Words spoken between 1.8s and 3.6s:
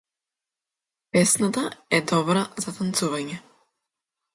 е добра за танцување.